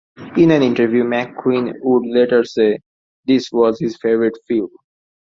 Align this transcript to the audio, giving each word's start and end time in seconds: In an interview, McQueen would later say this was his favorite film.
In 0.35 0.49
an 0.49 0.63
interview, 0.63 1.03
McQueen 1.03 1.73
would 1.81 2.07
later 2.07 2.43
say 2.43 2.79
this 3.27 3.51
was 3.51 3.79
his 3.79 3.99
favorite 4.01 4.33
film. 4.47 4.71